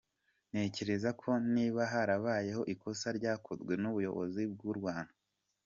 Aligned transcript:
Ntekereza 0.49 1.09
ko 1.21 1.29
niba 1.53 1.81
harabayeho 1.91 2.61
ikosa, 2.73 3.07
ryakozwe 3.17 3.73
n’ubuyobozi 3.81 4.41
bw’u 4.53 4.73
Rwanda. 4.77 5.15